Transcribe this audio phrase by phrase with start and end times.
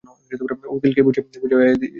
[0.73, 1.89] উকিল কে বুঝায়া দিসে একদম।